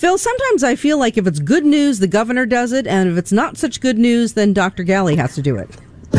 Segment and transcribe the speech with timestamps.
[0.00, 3.18] Phil, sometimes I feel like if it's good news, the governor does it, and if
[3.18, 4.82] it's not such good news, then Dr.
[4.82, 5.68] Ghaly has to do it.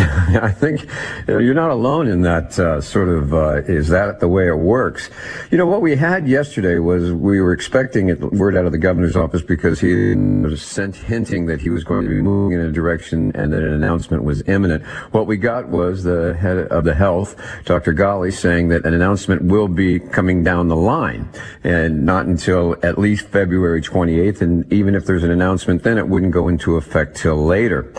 [0.42, 0.88] I think
[1.28, 3.34] you're not alone in that uh, sort of.
[3.34, 5.10] Uh, is that the way it works?
[5.52, 8.78] You know what we had yesterday was we were expecting a word out of the
[8.78, 12.66] governor's office because he was sent hinting that he was going to be moving in
[12.66, 14.84] a direction and that an announcement was imminent.
[15.12, 17.94] What we got was the head of the health, Dr.
[17.94, 21.30] Ghaly, saying that an announcement will be coming down the line
[21.64, 24.42] and not until at least February 28th.
[24.42, 27.94] And even if there's an announcement, then it wouldn't go into effect till later.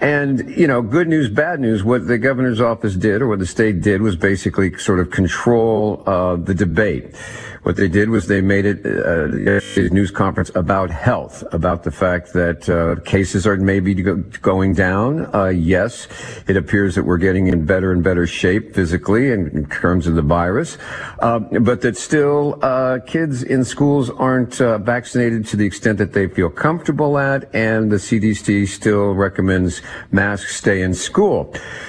[0.00, 1.82] And you know, good news bad news.
[1.82, 6.02] What the governor's office did, or what the state did, was basically sort of control
[6.06, 7.16] uh, the debate.
[7.62, 11.90] What they did was they made it uh, a news conference about health, about the
[11.90, 15.34] fact that uh, cases are maybe going down.
[15.34, 16.08] Uh, yes,
[16.46, 20.14] it appears that we're getting in better and better shape physically in, in terms of
[20.14, 20.78] the virus,
[21.18, 26.14] uh, but that still uh, kids in schools aren't uh, vaccinated to the extent that
[26.14, 31.19] they feel comfortable at, and the CDC still recommends masks stay in school.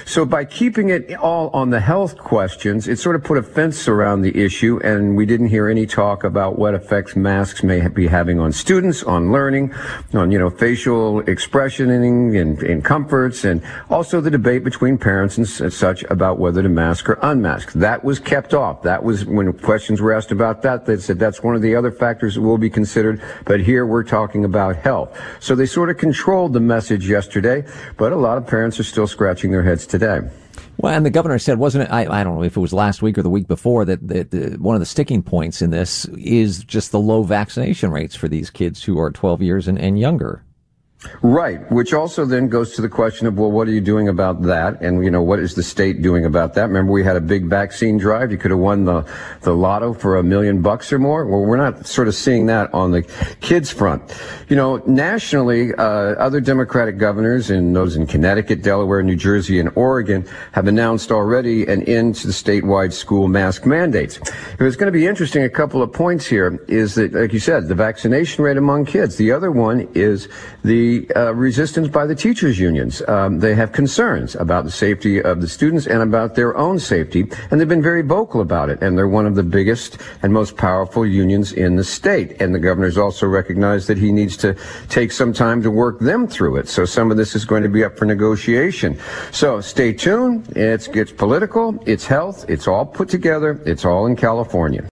[0.04, 3.88] So by keeping it all on the health questions, it sort of put a fence
[3.88, 7.86] around the issue, and we didn't hear hear any talk about what effects masks may
[7.88, 9.72] be having on students, on learning,
[10.12, 15.48] on, you know, facial expressioning and, and comforts, and also the debate between parents and
[15.72, 17.72] such about whether to mask or unmask.
[17.74, 18.82] That was kept off.
[18.82, 21.92] That was when questions were asked about that, they said that's one of the other
[21.92, 23.22] factors that will be considered.
[23.44, 25.16] But here we're talking about health.
[25.38, 27.64] So they sort of controlled the message yesterday,
[27.96, 30.20] but a lot of parents are still scratching their heads today.
[30.78, 31.92] Well, and the governor said, wasn't it?
[31.92, 34.32] I, I don't know if it was last week or the week before that, that
[34.32, 38.26] the, one of the sticking points in this is just the low vaccination rates for
[38.26, 40.42] these kids who are 12 years and, and younger.
[41.20, 44.42] Right, which also then goes to the question of, well, what are you doing about
[44.42, 44.80] that?
[44.80, 46.68] And, you know, what is the state doing about that?
[46.68, 48.30] Remember, we had a big vaccine drive.
[48.30, 49.04] You could have won the,
[49.40, 51.26] the lotto for a million bucks or more.
[51.26, 53.02] Well, we're not sort of seeing that on the
[53.40, 54.02] kids front.
[54.48, 59.70] You know, nationally, uh, other Democratic governors and those in Connecticut, Delaware, New Jersey, and
[59.74, 64.18] Oregon have announced already an end to the statewide school mask mandates.
[64.18, 65.42] It was going to be interesting.
[65.42, 69.16] A couple of points here is that, like you said, the vaccination rate among kids.
[69.16, 70.28] The other one is
[70.62, 73.02] the uh, resistance by the teachers unions.
[73.08, 77.22] Um, they have concerns about the safety of the students and about their own safety,
[77.50, 78.82] and they've been very vocal about it.
[78.82, 82.40] And they're one of the biggest and most powerful unions in the state.
[82.40, 84.56] And the governor's also recognized that he needs to
[84.88, 86.68] take some time to work them through it.
[86.68, 88.98] So some of this is going to be up for negotiation.
[89.30, 90.56] So stay tuned.
[90.56, 91.82] It's, it's political.
[91.86, 92.44] It's health.
[92.48, 93.60] It's all put together.
[93.64, 94.91] It's all in California.